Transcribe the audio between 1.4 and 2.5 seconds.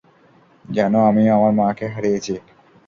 মা-কে হারিয়েছি।